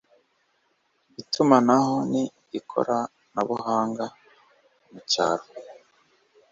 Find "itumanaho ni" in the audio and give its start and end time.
1.21-2.23